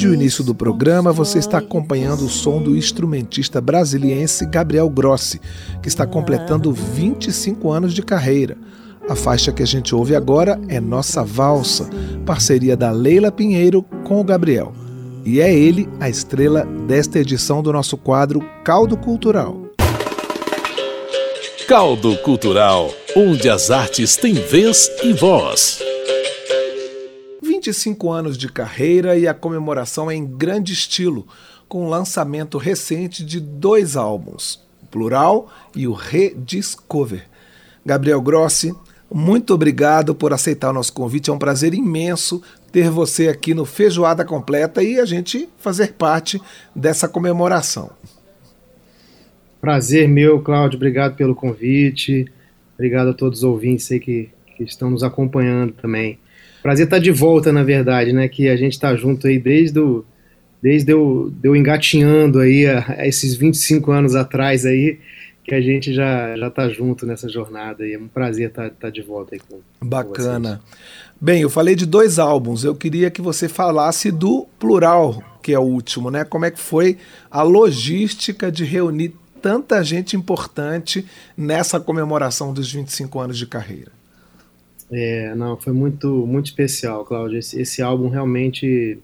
[0.00, 5.38] Desde o início do programa, você está acompanhando o som do instrumentista brasiliense Gabriel Grossi,
[5.82, 8.56] que está completando 25 anos de carreira.
[9.06, 11.86] A faixa que a gente ouve agora é Nossa Valsa,
[12.24, 14.72] parceria da Leila Pinheiro com o Gabriel.
[15.22, 19.66] E é ele a estrela desta edição do nosso quadro Caldo Cultural.
[21.68, 25.89] Caldo Cultural, onde as artes têm vez e voz.
[27.70, 31.26] 25 anos de carreira e a comemoração é em grande estilo,
[31.68, 37.28] com o lançamento recente de dois álbuns, o Plural e o Rediscover.
[37.86, 38.74] Gabriel Grossi,
[39.12, 41.30] muito obrigado por aceitar o nosso convite.
[41.30, 46.42] É um prazer imenso ter você aqui no Feijoada Completa e a gente fazer parte
[46.74, 47.90] dessa comemoração.
[49.60, 50.76] Prazer meu, Cláudio.
[50.76, 52.26] Obrigado pelo convite.
[52.74, 56.18] Obrigado a todos os ouvintes aí que, que estão nos acompanhando também.
[56.62, 58.28] Prazer estar de volta, na verdade, né?
[58.28, 60.04] Que a gente está junto aí desde o,
[60.62, 64.98] desde eu, eu engatinhando aí a, a esses 25 anos atrás aí,
[65.42, 67.94] que a gente já já está junto nessa jornada aí.
[67.94, 70.60] É um prazer estar, estar de volta aí com Bacana.
[70.62, 70.90] Com
[71.20, 72.64] Bem, eu falei de dois álbuns.
[72.64, 76.24] Eu queria que você falasse do Plural, que é o último, né?
[76.24, 76.96] Como é que foi
[77.30, 81.06] a logística de reunir tanta gente importante
[81.36, 83.99] nessa comemoração dos 25 anos de carreira?
[84.92, 87.38] É, não, foi muito, muito especial, Cláudio.
[87.38, 88.98] Esse, esse, álbum realmente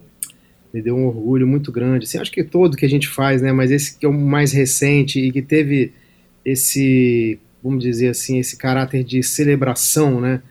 [0.75, 2.05] me deu um orgulho muito grande.
[2.05, 3.53] Assim, acho que todo que a gente faz, né?
[3.53, 5.93] Mas esse que é o mais recente e que teve
[6.44, 10.43] esse, vamos dizer assim, esse caráter de celebração, né?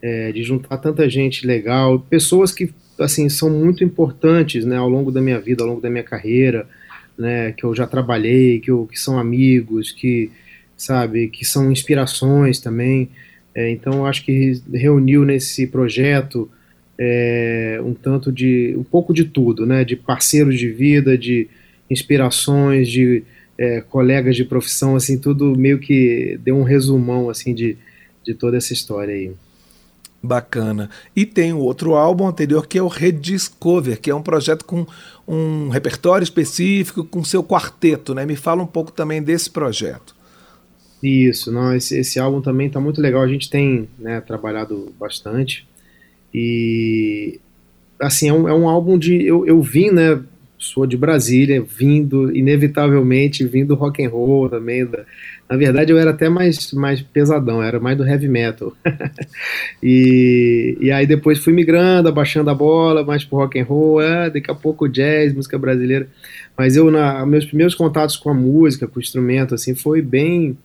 [0.00, 4.76] É, de juntar tanta gente legal, pessoas que assim são muito importantes, né?
[4.76, 6.66] Ao longo da minha vida, ao longo da minha carreira,
[7.18, 7.52] né?
[7.52, 10.30] Que eu já trabalhei, que, eu, que são amigos, que
[10.76, 13.10] sabe, que são inspirações também.
[13.58, 16.48] É, então, acho que reuniu nesse projeto
[16.96, 19.82] é, um tanto de, um pouco de tudo, né?
[19.82, 21.48] De parceiros de vida, de
[21.90, 23.24] inspirações, de
[23.58, 27.76] é, colegas de profissão, assim, tudo meio que deu um resumão, assim, de,
[28.24, 29.32] de toda essa história aí.
[30.22, 30.88] Bacana.
[31.16, 34.86] E tem o outro álbum anterior que é o Rediscover, que é um projeto com
[35.26, 38.24] um repertório específico, com seu quarteto, né?
[38.24, 40.16] Me fala um pouco também desse projeto.
[41.02, 43.22] Isso, não, esse, esse álbum também está muito legal.
[43.22, 45.66] A gente tem né, trabalhado bastante
[46.34, 47.40] e
[48.00, 50.20] assim é um, é um álbum de eu, eu vim, né?
[50.60, 54.84] Sou de Brasília, vindo inevitavelmente vindo rock and roll também.
[54.84, 55.04] Da,
[55.48, 58.76] na verdade, eu era até mais, mais pesadão, era mais do heavy metal.
[59.80, 64.28] e, e aí depois fui migrando, abaixando a bola, mais pro rock and roll, é,
[64.30, 66.08] daqui a pouco jazz, música brasileira.
[66.56, 70.58] Mas eu, na, meus primeiros contatos com a música, com o instrumento, assim, foi bem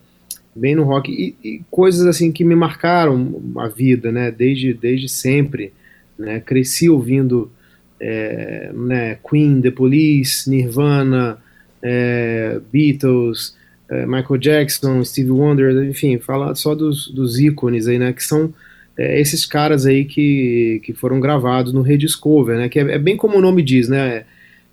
[0.55, 4.31] bem no rock e, e, coisas assim que me marcaram a vida, né?
[4.31, 5.73] Desde, desde sempre,
[6.17, 6.39] né?
[6.39, 7.51] Cresci ouvindo
[7.99, 9.17] é, né?
[9.27, 11.37] Queen, The Police, Nirvana,
[11.81, 13.55] é, Beatles,
[13.89, 18.13] é, Michael Jackson, Steve Wonder, enfim, falar só dos, dos ícones aí, né?
[18.13, 18.53] Que são
[18.97, 22.69] é, esses caras aí que, que foram gravados no Rediscover, né?
[22.69, 24.25] Que é, é bem como o nome diz, né?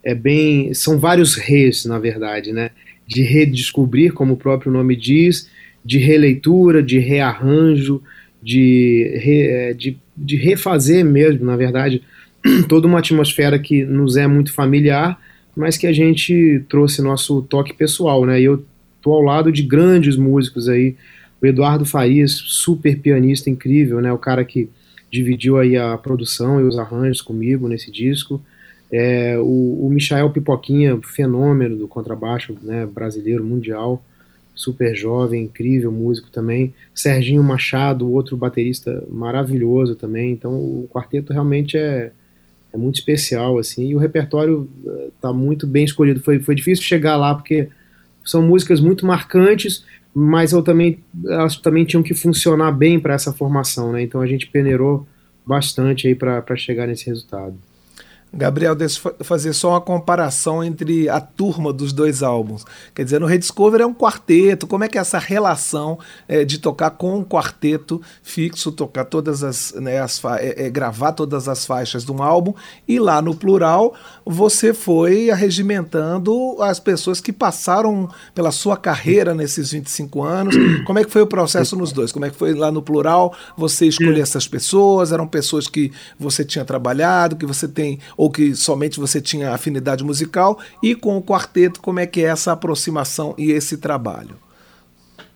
[0.02, 2.70] É bem, são vários reis, na verdade, né?
[3.06, 5.48] De redescobrir, como o próprio nome diz,
[5.84, 8.02] de releitura, de rearranjo,
[8.42, 12.02] de, re, é, de, de refazer mesmo, na verdade,
[12.68, 15.20] toda uma atmosfera que nos é muito familiar,
[15.56, 18.40] mas que a gente trouxe nosso toque pessoal, né?
[18.40, 18.64] E eu
[19.02, 20.94] tô ao lado de grandes músicos aí,
[21.42, 24.12] o Eduardo Farias, super pianista incrível, né?
[24.12, 24.68] O cara que
[25.10, 28.40] dividiu aí a produção e os arranjos comigo nesse disco.
[28.92, 34.02] É, o, o Michael Pipoquinha, fenômeno do contrabaixo né, brasileiro, mundial
[34.60, 36.74] super jovem, incrível músico também.
[36.94, 40.32] Serginho Machado, outro baterista maravilhoso também.
[40.32, 42.12] Então o quarteto realmente é,
[42.72, 43.88] é muito especial assim.
[43.88, 44.68] E o repertório
[45.16, 46.20] está eh, muito bem escolhido.
[46.20, 47.68] Foi, foi difícil chegar lá porque
[48.22, 49.82] são músicas muito marcantes,
[50.14, 54.02] mas eu também elas também tinham que funcionar bem para essa formação, né?
[54.02, 55.06] Então a gente peneirou
[55.46, 57.54] bastante aí para chegar nesse resultado.
[58.32, 62.64] Gabriel, deixa eu fazer só uma comparação entre a turma dos dois álbuns.
[62.94, 65.98] Quer dizer, no Rediscover é um quarteto, como é que é essa relação
[66.28, 71.12] é, de tocar com um quarteto fixo, tocar todas as, né, as é, é, gravar
[71.12, 72.54] todas as faixas de um álbum,
[72.86, 73.94] e lá no plural
[74.24, 80.54] você foi arregimentando as pessoas que passaram pela sua carreira nesses 25 anos.
[80.86, 82.12] Como é que foi o processo nos dois?
[82.12, 83.34] Como é que foi lá no plural?
[83.56, 85.10] Você escolher essas pessoas?
[85.10, 90.04] Eram pessoas que você tinha trabalhado, que você tem ou que somente você tinha afinidade
[90.04, 94.36] musical, e com o quarteto, como é que é essa aproximação e esse trabalho?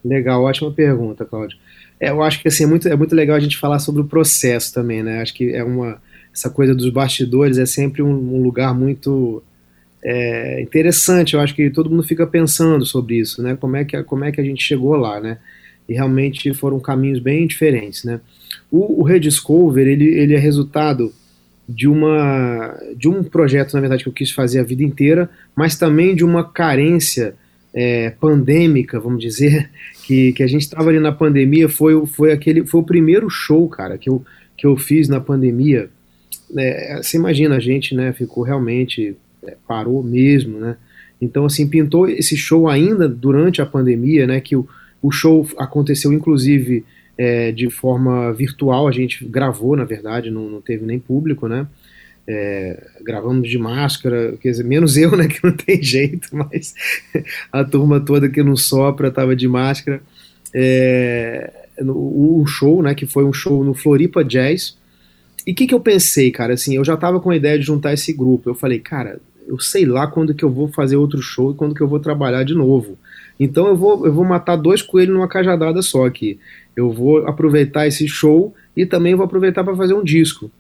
[0.05, 1.57] Legal, ótima pergunta, Cláudio.
[1.99, 4.05] É, eu acho que assim, é, muito, é muito legal a gente falar sobre o
[4.05, 5.23] processo também, né?
[5.23, 5.97] Acho que é uma.
[6.31, 9.43] Essa coisa dos bastidores é sempre um, um lugar muito
[10.05, 11.33] é, interessante.
[11.33, 13.57] Eu acho que todo mundo fica pensando sobre isso, né?
[13.59, 15.39] Como é que, como é que a gente chegou lá, né?
[15.89, 18.21] E realmente foram caminhos bem diferentes, né?
[18.71, 21.15] O, o Rediscover, ele, ele é resultado
[21.69, 25.77] de uma de um projeto na verdade que eu quis fazer a vida inteira, mas
[25.77, 27.35] também de uma carência
[27.75, 29.69] é, pandêmica, vamos dizer,
[30.07, 33.69] que, que a gente estava ali na pandemia foi foi aquele foi o primeiro show,
[33.69, 34.25] cara, que eu
[34.57, 35.91] que eu fiz na pandemia.
[36.57, 38.13] É, você imagina a gente, né?
[38.13, 40.77] Ficou realmente é, parou mesmo, né?
[41.21, 44.41] Então assim pintou esse show ainda durante a pandemia, né?
[44.41, 44.69] Que o,
[45.03, 46.85] o show aconteceu inclusive
[47.17, 51.67] é, de forma virtual, a gente gravou, na verdade, não, não teve nem público, né?
[52.27, 56.75] É, gravamos de máscara, quer dizer, menos eu, né, que não tem jeito, mas
[57.53, 60.01] a turma toda que não sopra estava de máscara.
[60.53, 61.53] É,
[61.83, 64.77] o show, né, que foi um show no Floripa Jazz.
[65.47, 66.55] E o que, que eu pensei, cara?
[66.55, 68.49] Assim, eu já estava com a ideia de juntar esse grupo.
[68.49, 71.75] Eu falei, cara, eu sei lá quando que eu vou fazer outro show e quando
[71.75, 72.97] que eu vou trabalhar de novo.
[73.39, 76.39] Então eu vou, eu vou matar dois coelhos numa cajadada só aqui.
[76.77, 80.51] Eu vou aproveitar esse show e também vou aproveitar para fazer um disco.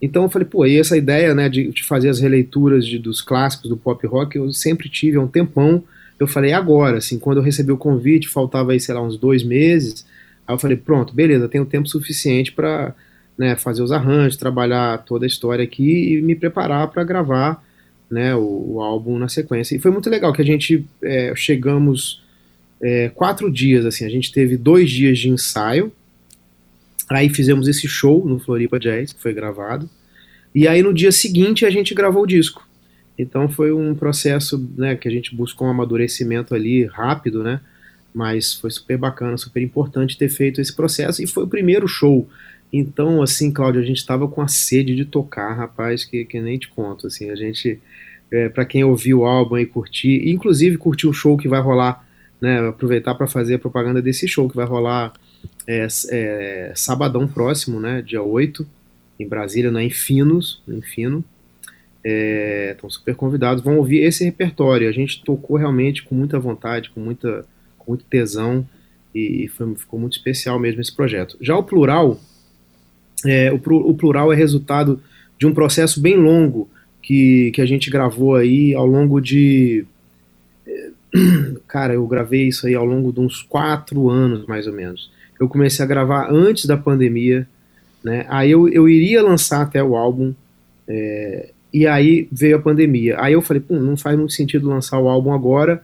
[0.00, 3.22] Então eu falei, pô, e essa ideia né, de, de fazer as releituras de, dos
[3.22, 5.82] clássicos do pop rock eu sempre tive há um tempão.
[6.18, 9.42] Eu falei, agora, assim, quando eu recebi o convite, faltava aí, sei lá, uns dois
[9.42, 10.06] meses.
[10.46, 12.94] Aí eu falei, pronto, beleza, tenho tempo suficiente para
[13.36, 17.62] né, fazer os arranjos, trabalhar toda a história aqui e me preparar para gravar
[18.10, 19.74] né, o, o, álbum na sequência.
[19.74, 22.22] E foi muito legal que a gente é, chegamos
[22.84, 25.90] é, quatro dias, assim, a gente teve dois dias de ensaio,
[27.08, 29.88] aí fizemos esse show no Floripa Jazz, que foi gravado,
[30.54, 32.68] e aí no dia seguinte a gente gravou o disco.
[33.18, 37.60] Então foi um processo né, que a gente buscou um amadurecimento ali rápido, né?
[38.12, 41.22] Mas foi super bacana, super importante ter feito esse processo.
[41.22, 42.28] E foi o primeiro show.
[42.72, 46.58] Então, assim, Cláudio, a gente estava com a sede de tocar, rapaz, que, que nem
[46.58, 47.06] te conto.
[47.06, 47.80] Assim, a gente,
[48.30, 52.03] é, para quem ouviu o álbum e curtir, inclusive curtiu o show que vai rolar
[52.44, 55.14] né, aproveitar para fazer a propaganda desse show que vai rolar
[55.66, 58.66] é, é, sabadão próximo, né, dia 8,
[59.18, 61.24] em Brasília, na Infinos, Infino.
[62.04, 64.86] É, estão super convidados, vão ouvir esse repertório.
[64.86, 67.46] A gente tocou realmente com muita vontade, com, muita,
[67.78, 68.68] com muito tesão,
[69.14, 71.38] e foi, ficou muito especial mesmo esse projeto.
[71.40, 72.20] Já o plural,
[73.24, 75.00] é, o, o, plural é resultado
[75.38, 76.68] de um processo bem longo
[77.00, 79.86] que, que a gente gravou aí ao longo de
[81.68, 85.10] cara, eu gravei isso aí ao longo de uns quatro anos, mais ou menos.
[85.38, 87.46] Eu comecei a gravar antes da pandemia,
[88.02, 88.26] né?
[88.28, 90.34] Aí eu, eu iria lançar até o álbum,
[90.88, 93.16] é, e aí veio a pandemia.
[93.20, 95.82] Aí eu falei, pô, não faz muito sentido lançar o álbum agora.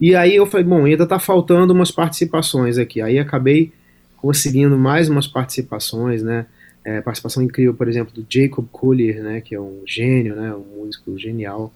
[0.00, 3.00] E aí eu falei, bom, ainda tá faltando umas participações aqui.
[3.00, 3.72] Aí acabei
[4.16, 6.46] conseguindo mais umas participações, né?
[6.84, 9.40] É, participação incrível, por exemplo, do Jacob Collier, né?
[9.40, 10.52] Que é um gênio, né?
[10.54, 11.72] Um músico genial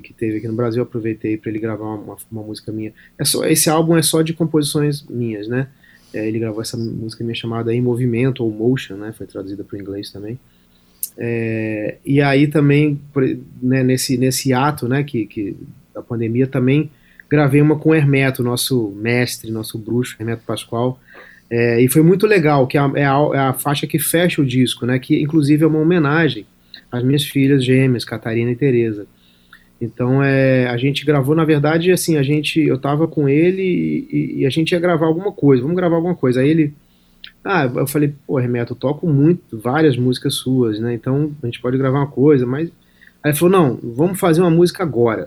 [0.00, 2.92] que, que teve aqui no Brasil, aproveitei para ele gravar uma, uma, música minha.
[3.18, 5.68] É só, esse álbum é só de composições minhas, né?
[6.12, 9.12] É, ele gravou essa música minha chamada Em Movimento ou Motion, né?
[9.12, 10.38] Foi traduzida para o inglês também.
[11.16, 13.00] É, e aí também,
[13.62, 15.56] né, nesse, nesse ato, né, que, que
[15.94, 16.90] da pandemia, também
[17.30, 20.98] gravei uma com o Hermeto, nosso mestre, nosso bruxo, Hermeto Pascoal,
[21.50, 24.46] é, e foi muito legal, que é a, é, a, é faixa que fecha o
[24.46, 26.46] disco, né, que inclusive é uma homenagem
[26.90, 29.06] às minhas filhas gêmeas, Catarina e Teresa.
[29.80, 34.40] Então é, a gente gravou, na verdade, assim, a gente, eu tava com ele e,
[34.40, 36.40] e, a gente ia gravar alguma coisa, vamos gravar alguma coisa.
[36.40, 36.74] Aí ele,
[37.44, 40.94] ah, eu falei, pô, Remeto, eu toco muito, várias músicas suas, né?
[40.94, 42.70] Então a gente pode gravar uma coisa, mas.
[43.22, 45.26] Aí ele falou, não, vamos fazer uma música agora.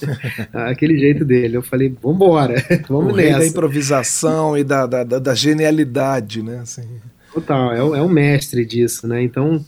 [0.52, 1.56] Aquele jeito dele.
[1.56, 2.54] Eu falei, vambora,
[2.88, 3.38] vamos o nessa.
[3.38, 6.60] da improvisação e da, da, da, genialidade, né?
[6.60, 6.88] Assim.
[7.34, 9.22] Total, é, é um mestre disso, né?
[9.22, 9.62] Então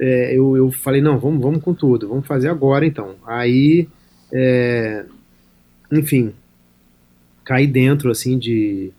[0.00, 3.16] é, eu, eu falei, não, vamos, vamos com tudo, vamos fazer agora então.
[3.26, 3.86] Aí,
[4.32, 5.04] é,
[5.92, 6.32] enfim,
[7.44, 8.90] caí dentro, assim, de,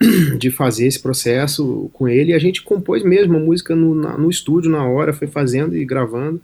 [0.38, 4.18] de fazer esse processo com ele, e a gente compôs mesmo a música no, na,
[4.18, 6.42] no estúdio na hora, foi fazendo e gravando,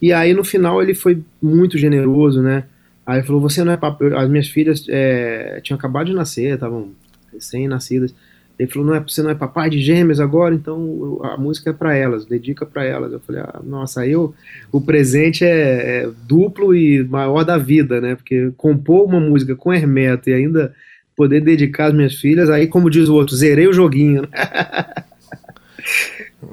[0.00, 2.64] E aí no final ele foi muito generoso, né?
[3.04, 4.12] Aí falou: Você não é papai.
[4.14, 6.92] As minhas filhas é, tinham acabado de nascer, estavam
[7.32, 8.14] recém-nascidas.
[8.60, 11.72] Ele falou: não é, Você não é papai de gêmeas agora, então a música é
[11.72, 13.10] para elas, dedica para elas.
[13.10, 14.34] Eu falei: ah, Nossa, aí eu,
[14.70, 18.14] o presente é, é, duplo e maior da vida, né?
[18.14, 20.74] Porque compor uma música com Hermeto e ainda
[21.16, 24.22] poder dedicar às minhas filhas, aí, como diz o outro, zerei o joguinho.
[24.22, 24.28] Né?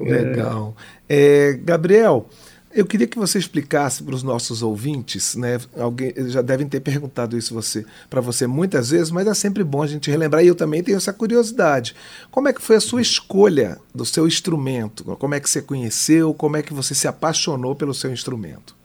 [0.00, 0.74] Legal.
[1.06, 2.26] É, Gabriel.
[2.72, 5.58] Eu queria que você explicasse para os nossos ouvintes, né?
[5.76, 9.82] Alguém já devem ter perguntado isso você para você muitas vezes, mas é sempre bom
[9.82, 11.96] a gente relembrar e eu também tenho essa curiosidade.
[12.30, 15.04] Como é que foi a sua escolha do seu instrumento?
[15.16, 16.34] Como é que você conheceu?
[16.34, 18.76] Como é que você se apaixonou pelo seu instrumento?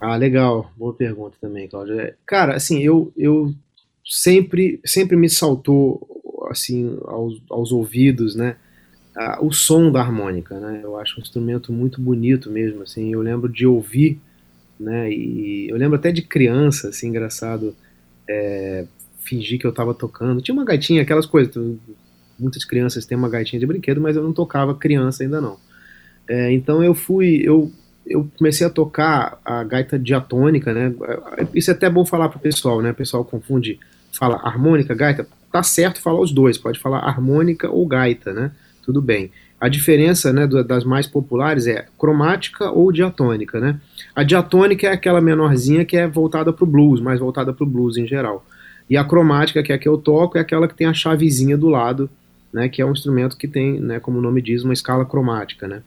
[0.00, 0.72] Ah, legal.
[0.76, 2.00] Boa pergunta também, Cláudio.
[2.00, 3.54] É, cara, assim, eu, eu
[4.04, 6.06] sempre sempre me saltou
[6.50, 8.56] assim aos, aos ouvidos, né?
[9.40, 10.80] O som da harmônica, né?
[10.82, 13.12] Eu acho um instrumento muito bonito mesmo, assim.
[13.12, 14.20] Eu lembro de ouvir,
[14.78, 15.10] né?
[15.10, 17.74] E eu lembro até de criança, assim, engraçado,
[18.28, 18.86] é,
[19.18, 20.40] fingir que eu estava tocando.
[20.40, 21.54] Tinha uma gaitinha, aquelas coisas.
[22.38, 25.58] Muitas crianças têm uma gaitinha de brinquedo, mas eu não tocava criança ainda não.
[26.28, 27.72] É, então eu fui, eu
[28.06, 30.92] eu comecei a tocar a gaita diatônica, né?
[31.54, 32.90] Isso é até bom falar para o pessoal, né?
[32.90, 33.78] O pessoal confunde,
[34.12, 35.26] fala harmônica, gaita.
[35.52, 38.50] Tá certo falar os dois, pode falar harmônica ou gaita, né?
[38.82, 39.30] Tudo bem.
[39.60, 43.60] A diferença né, das mais populares é cromática ou diatônica.
[43.60, 43.78] Né?
[44.14, 47.66] A diatônica é aquela menorzinha que é voltada para o blues, mais voltada para o
[47.66, 48.46] blues em geral.
[48.88, 51.56] E a cromática, que é a que eu toco, é aquela que tem a chavezinha
[51.56, 52.08] do lado,
[52.52, 55.68] né, que é um instrumento que tem, né, como o nome diz, uma escala cromática.
[55.68, 55.82] Né?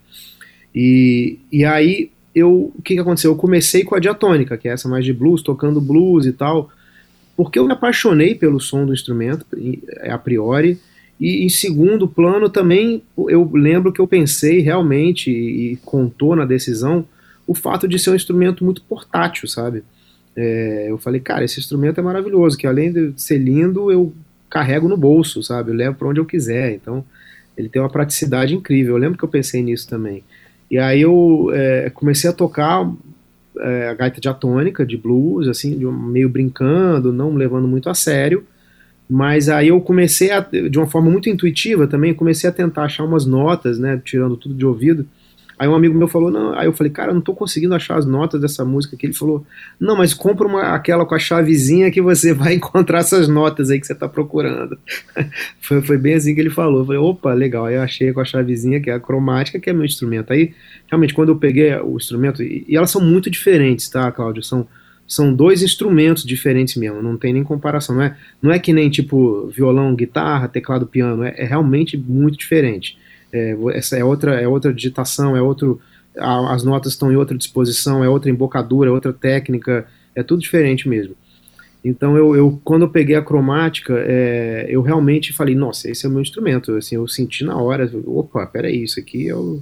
[0.73, 3.31] E, e aí, eu, o que, que aconteceu?
[3.31, 6.69] Eu comecei com a diatônica, que é essa mais de blues, tocando blues e tal,
[7.35, 9.45] porque eu me apaixonei pelo som do instrumento,
[10.07, 10.79] a priori,
[11.19, 17.05] e em segundo plano também eu lembro que eu pensei realmente e contou na decisão
[17.45, 19.83] o fato de ser um instrumento muito portátil, sabe?
[20.35, 24.13] É, eu falei, cara, esse instrumento é maravilhoso, que além de ser lindo, eu
[24.49, 25.71] carrego no bolso, sabe?
[25.71, 26.73] Eu levo para onde eu quiser.
[26.73, 27.03] Então,
[27.57, 28.95] ele tem uma praticidade incrível.
[28.95, 30.23] Eu lembro que eu pensei nisso também.
[30.69, 32.89] E aí eu é, comecei a tocar
[33.59, 38.45] é, a gaita diatônica, de blues, assim, meio brincando, não levando muito a sério.
[39.09, 43.03] Mas aí eu comecei a, de uma forma muito intuitiva também, comecei a tentar achar
[43.03, 45.05] umas notas, né, tirando tudo de ouvido.
[45.57, 47.97] Aí um amigo meu falou, não, aí eu falei, cara, eu não tô conseguindo achar
[47.97, 49.45] as notas dessa música que ele falou,
[49.79, 53.79] não, mas compra uma, aquela com a chavezinha que você vai encontrar essas notas aí
[53.79, 54.77] que você tá procurando.
[55.61, 56.79] foi, foi bem assim que ele falou.
[56.79, 57.65] Eu falei, opa, legal.
[57.65, 60.33] Aí eu achei com a chavezinha, que é a cromática, que é meu instrumento.
[60.33, 60.53] Aí,
[60.87, 64.41] realmente, quando eu peguei o instrumento, e, e elas são muito diferentes, tá, Cláudio?
[64.43, 64.67] São
[65.13, 67.95] são dois instrumentos diferentes mesmo, não tem nem comparação.
[67.95, 72.37] Não é, não é que nem tipo violão, guitarra, teclado, piano, é, é realmente muito
[72.37, 72.97] diferente.
[73.31, 75.79] É, essa é outra, é outra digitação, é outro.
[76.17, 80.41] A, as notas estão em outra disposição, é outra embocadura, é outra técnica, é tudo
[80.41, 81.15] diferente mesmo.
[81.83, 86.09] Então eu, eu quando eu peguei a cromática, é, eu realmente falei, nossa, esse é
[86.09, 86.75] o meu instrumento.
[86.75, 89.61] Assim, eu senti na hora, opa, peraí, isso aqui é o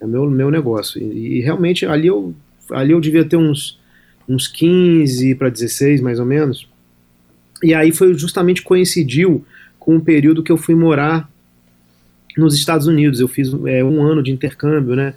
[0.00, 1.02] é meu, meu negócio.
[1.02, 2.34] E, e realmente ali eu,
[2.70, 3.82] ali eu devia ter uns
[4.28, 6.68] uns 15 para 16, mais ou menos.
[7.62, 9.44] E aí foi justamente coincidiu
[9.78, 11.28] com o período que eu fui morar
[12.36, 13.20] nos Estados Unidos.
[13.20, 15.14] Eu fiz é, um ano de intercâmbio, né?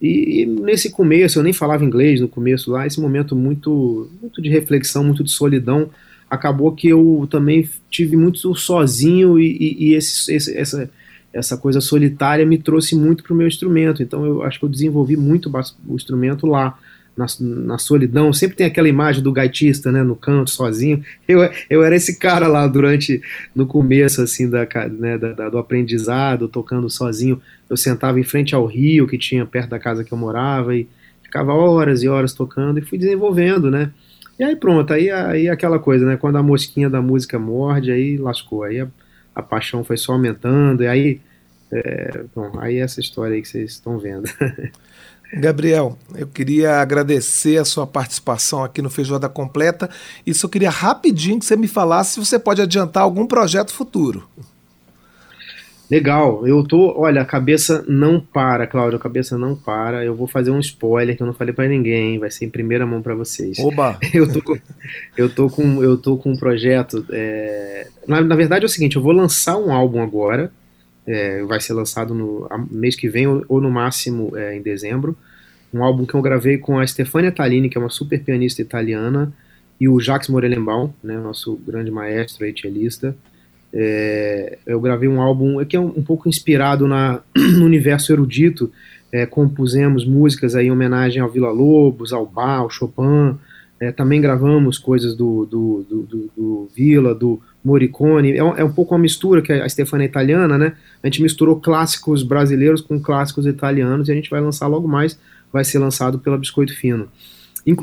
[0.00, 4.40] E, e, nesse começo, eu nem falava inglês no começo lá, esse momento muito, muito
[4.40, 5.90] de reflexão, muito de solidão,
[6.28, 10.90] acabou que eu também tive muito sozinho e, e, e esse, esse, essa,
[11.32, 14.02] essa coisa solitária me trouxe muito para o meu instrumento.
[14.02, 15.50] Então eu acho que eu desenvolvi muito
[15.86, 16.78] o instrumento lá
[17.16, 21.04] na, na, solidão, sempre tem aquela imagem do gaitista, né, no canto, sozinho.
[21.28, 23.20] Eu, eu era esse cara lá durante,
[23.54, 27.40] no começo, assim, da, né, da, da, do aprendizado, tocando sozinho.
[27.68, 30.88] Eu sentava em frente ao rio que tinha perto da casa que eu morava e
[31.22, 33.90] ficava horas e horas tocando e fui desenvolvendo, né.
[34.38, 38.16] E aí pronto, aí, aí aquela coisa, né, quando a mosquinha da música morde, aí
[38.16, 38.88] lascou, aí a,
[39.34, 41.20] a paixão foi só aumentando, e aí,
[41.70, 44.24] é, bom, aí essa história aí que vocês estão vendo.
[45.32, 49.88] Gabriel, eu queria agradecer a sua participação aqui no Feijoada Completa
[50.26, 54.28] e só queria rapidinho que você me falasse se você pode adiantar algum projeto futuro.
[55.90, 60.04] Legal, eu tô, olha, a cabeça não para, Cláudio, a cabeça não para.
[60.04, 62.86] Eu vou fazer um spoiler que eu não falei para ninguém, vai ser em primeira
[62.86, 63.58] mão para vocês.
[63.58, 63.98] Oba!
[64.14, 64.56] Eu tô, com,
[65.16, 67.04] eu tô com, eu tô com um projeto.
[67.10, 70.52] É, na, na verdade é o seguinte, eu vou lançar um álbum agora,
[71.10, 75.16] é, vai ser lançado no mês que vem ou, ou no máximo é, em dezembro.
[75.72, 79.32] Um álbum que eu gravei com a Stefania Tallini, que é uma super pianista italiana,
[79.80, 83.16] e o Jacques Morelenbaum, né, nosso grande maestro e cellista.
[83.72, 88.70] É, eu gravei um álbum que é um, um pouco inspirado na, no universo erudito
[89.12, 93.36] é, compusemos músicas aí em homenagem ao Vila Lobos, ao Bar, ao Chopin,
[93.80, 98.64] é, também gravamos coisas do, do, do, do, do Vila, do Morricone, é um, é
[98.64, 100.72] um, pouco uma mistura, que a Stefania é italiana, né?
[101.02, 105.18] A gente misturou clássicos brasileiros com clássicos italianos e a gente vai lançar logo mais,
[105.52, 107.08] vai ser lançado pela Biscoito Fino.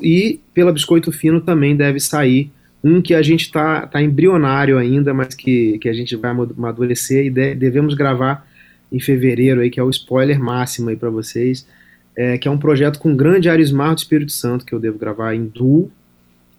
[0.01, 2.51] E pela Biscoito Fino também deve sair
[2.83, 7.25] um que a gente está tá embrionário ainda, mas que, que a gente vai amadurecer
[7.25, 8.47] e de, devemos gravar
[8.91, 11.67] em fevereiro aí, que é o spoiler máximo para vocês,
[12.15, 15.35] é, que é um projeto com grande Arismar do Espírito Santo, que eu devo gravar
[15.35, 15.91] em duo,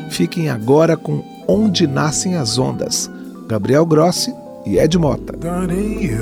[0.09, 3.09] Fiquem agora com Onde Nascem as Ondas,
[3.47, 4.35] Gabriel Grossi
[4.65, 5.33] e Ed Mota.
[5.49, 6.19] Areia,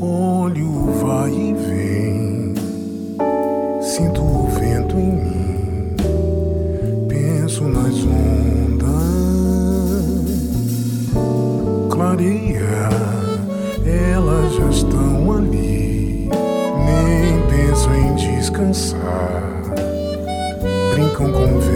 [0.00, 2.54] olho vai e vem,
[3.82, 5.96] sinto o vento em mim,
[7.08, 8.86] penso nas ondas,
[11.90, 12.88] clareia,
[13.84, 16.30] elas já estão ali,
[16.84, 19.42] nem penso em descansar,
[20.94, 21.75] brincam com o vento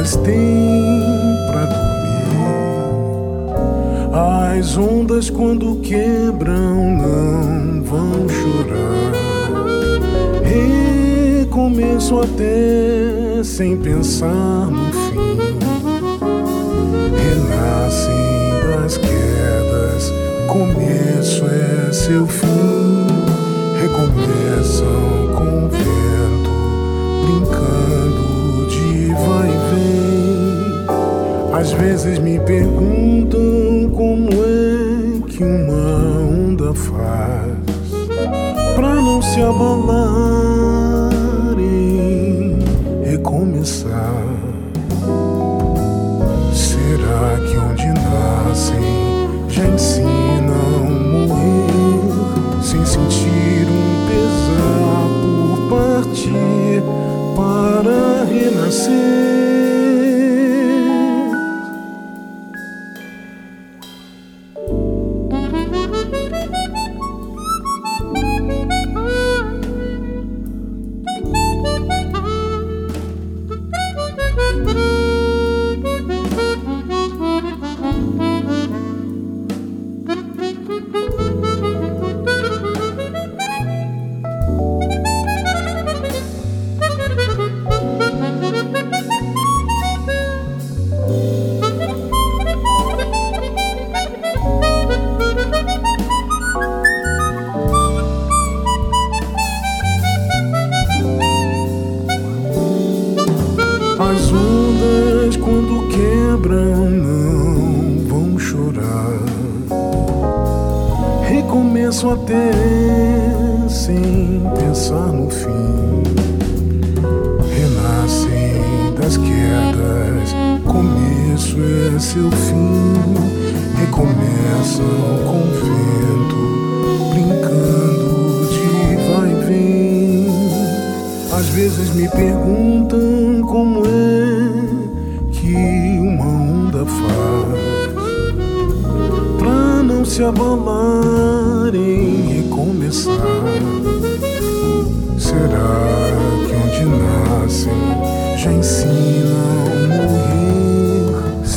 [0.00, 1.02] as ondas têm
[1.46, 2.12] pra dormir.
[4.58, 9.12] As ondas quando quebram não vão chorar.
[10.44, 15.48] Recomeço até sem pensar no fim.
[17.16, 20.12] Renascem das quedas
[20.52, 23.06] começo é seu fim,
[23.80, 25.68] recomeçam com o
[31.72, 37.56] Às vezes me perguntam como é que uma onda faz
[38.76, 40.18] pra não se abalarem,
[43.02, 44.21] recomeçar.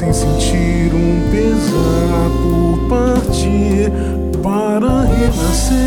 [0.06, 3.91] sem sentir um pesar por partir
[4.41, 5.86] para renascer.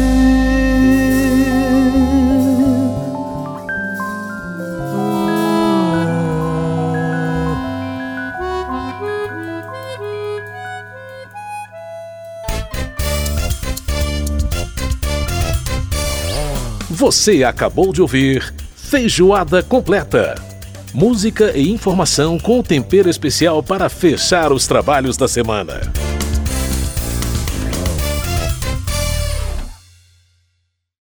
[16.91, 20.48] Você acabou de ouvir Feijoada Completa.
[20.93, 25.81] Música e informação com tempero especial para fechar os trabalhos da semana.